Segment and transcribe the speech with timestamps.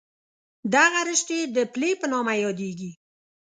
[0.73, 2.91] دغه رشتې د پلې په نامه یادېږي.